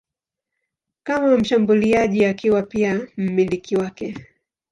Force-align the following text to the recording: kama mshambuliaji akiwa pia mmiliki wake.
kama 1.03 1.37
mshambuliaji 1.37 2.25
akiwa 2.25 2.61
pia 2.63 3.07
mmiliki 3.17 3.75
wake. 3.75 4.15